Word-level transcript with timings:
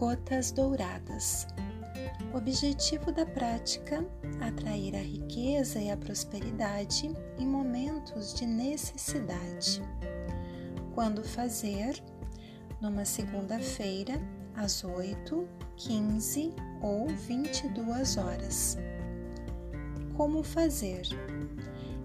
Gotas 0.00 0.50
Douradas. 0.50 1.46
O 2.32 2.38
objetivo 2.38 3.12
da 3.12 3.26
prática: 3.26 4.02
atrair 4.40 4.96
a 4.96 5.02
riqueza 5.02 5.78
e 5.78 5.90
a 5.90 5.96
prosperidade 5.98 7.14
em 7.38 7.46
momentos 7.46 8.32
de 8.32 8.46
necessidade. 8.46 9.82
Quando 10.94 11.22
fazer? 11.22 12.02
Numa 12.80 13.04
segunda-feira, 13.04 14.18
às 14.56 14.82
8, 14.82 15.46
15 15.76 16.54
ou 16.80 17.06
22 17.06 18.16
horas. 18.16 18.78
Como 20.16 20.42
fazer? 20.42 21.02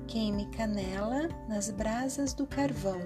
Queime 0.06 0.48
canela 0.48 1.30
nas 1.48 1.72
brasas 1.72 2.34
do 2.34 2.46
carvão 2.46 3.00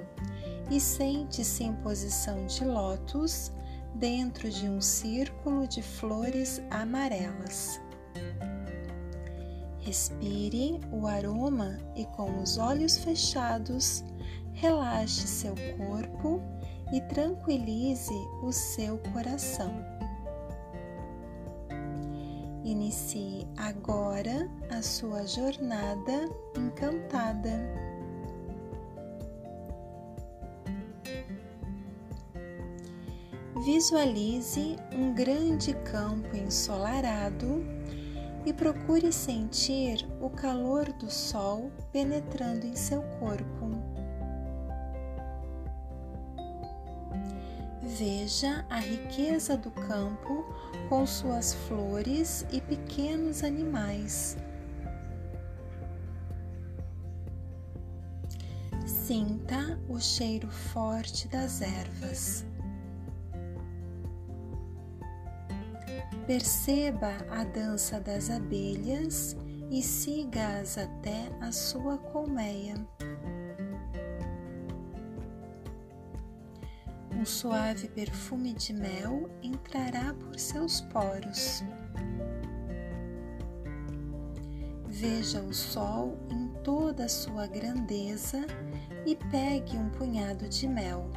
e 0.71 0.79
sente-se 0.79 1.63
em 1.63 1.75
posição 1.75 2.47
de 2.47 2.65
lótus 2.65 3.51
dentro 3.95 4.49
de 4.49 4.69
um 4.69 4.81
círculo 4.81 5.67
de 5.67 5.81
flores 5.81 6.61
amarelas. 6.69 7.81
Respire 9.79 10.79
o 10.91 11.07
aroma 11.07 11.77
e, 11.95 12.05
com 12.05 12.41
os 12.41 12.57
olhos 12.57 12.97
fechados, 12.97 14.03
relaxe 14.53 15.27
seu 15.27 15.55
corpo 15.77 16.41
e 16.93 17.01
tranquilize 17.01 18.13
o 18.43 18.51
seu 18.51 18.97
coração. 19.13 19.73
Inicie 22.63 23.47
agora 23.57 24.49
a 24.69 24.81
sua 24.81 25.25
jornada 25.25 26.29
encantada. 26.55 27.59
Visualize 33.63 34.77
um 34.93 35.13
grande 35.13 35.73
campo 35.91 36.33
ensolarado 36.33 37.61
e 38.45 38.53
procure 38.53 39.11
sentir 39.11 40.07
o 40.21 40.29
calor 40.29 40.85
do 40.93 41.11
sol 41.11 41.69
penetrando 41.91 42.65
em 42.65 42.75
seu 42.75 43.01
corpo. 43.19 43.69
Veja 47.83 48.65
a 48.69 48.79
riqueza 48.79 49.57
do 49.57 49.71
campo 49.71 50.45
com 50.87 51.05
suas 51.05 51.53
flores 51.67 52.45
e 52.53 52.61
pequenos 52.61 53.43
animais. 53.43 54.37
Sinta 58.85 59.77
o 59.89 59.99
cheiro 59.99 60.49
forte 60.49 61.27
das 61.27 61.61
ervas. 61.61 62.45
Perceba 66.25 67.17
a 67.29 67.43
dança 67.43 67.99
das 67.99 68.29
abelhas 68.29 69.35
e 69.71 69.81
siga-as 69.81 70.77
até 70.77 71.29
a 71.41 71.51
sua 71.51 71.97
colmeia. 71.97 72.75
Um 77.19 77.25
suave 77.25 77.89
perfume 77.89 78.53
de 78.53 78.73
mel 78.73 79.29
entrará 79.43 80.13
por 80.13 80.39
seus 80.39 80.81
poros. 80.81 81.63
Veja 84.87 85.41
o 85.41 85.53
sol 85.53 86.17
em 86.29 86.47
toda 86.63 87.05
a 87.05 87.09
sua 87.09 87.47
grandeza 87.47 88.45
e 89.05 89.15
pegue 89.15 89.77
um 89.77 89.89
punhado 89.89 90.47
de 90.47 90.67
mel. 90.67 91.09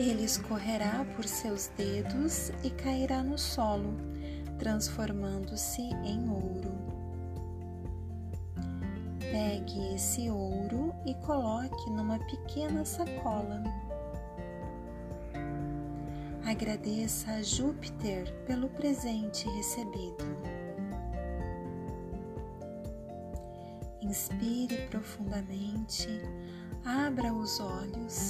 Ele 0.00 0.24
escorrerá 0.24 1.04
por 1.14 1.26
seus 1.26 1.66
dedos 1.76 2.50
e 2.64 2.70
cairá 2.70 3.22
no 3.22 3.36
solo, 3.36 3.98
transformando-se 4.58 5.82
em 5.82 6.26
ouro. 6.26 6.72
Pegue 9.18 9.94
esse 9.94 10.30
ouro 10.30 10.94
e 11.04 11.12
coloque 11.16 11.90
numa 11.90 12.18
pequena 12.18 12.82
sacola. 12.82 13.62
Agradeça 16.46 17.32
a 17.32 17.42
Júpiter 17.42 18.32
pelo 18.46 18.70
presente 18.70 19.46
recebido. 19.50 20.24
Inspire 24.00 24.88
profundamente, 24.88 26.08
abra 26.86 27.34
os 27.34 27.60
olhos 27.60 28.29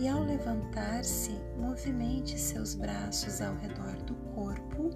e 0.00 0.08
ao 0.08 0.22
levantar-se, 0.22 1.30
movimente 1.58 2.38
seus 2.38 2.74
braços 2.74 3.42
ao 3.42 3.54
redor 3.56 3.96
do 4.04 4.14
corpo 4.34 4.90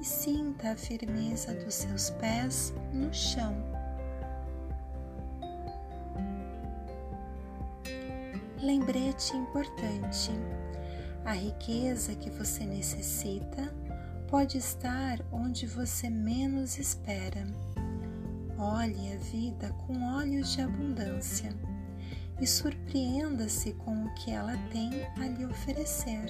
e 0.00 0.04
sinta 0.04 0.70
a 0.72 0.76
firmeza 0.76 1.52
dos 1.52 1.74
seus 1.74 2.08
pés 2.08 2.72
no 2.90 3.12
chão. 3.12 3.54
Lembrete 8.62 9.36
importante: 9.36 10.30
a 11.26 11.32
riqueza 11.32 12.14
que 12.14 12.30
você 12.30 12.64
necessita 12.64 13.70
pode 14.26 14.56
estar 14.56 15.18
onde 15.30 15.66
você 15.66 16.08
menos 16.08 16.78
espera. 16.78 17.46
Olhe 18.56 19.12
a 19.12 19.18
vida 19.18 19.70
com 19.86 20.02
olhos 20.16 20.52
de 20.52 20.62
abundância 20.62 21.54
e 22.40 22.46
surpreenda-se 22.46 23.72
com 23.74 24.04
o 24.04 24.14
que 24.14 24.30
ela 24.30 24.56
tem 24.72 24.90
a 25.18 25.26
lhe 25.26 25.44
oferecer. 25.44 26.26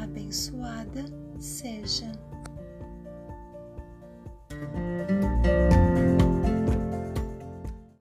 Abençoada 0.00 1.04
seja. 1.38 2.10